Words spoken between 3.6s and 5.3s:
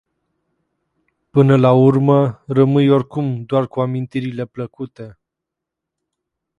cu amintirile plăcute.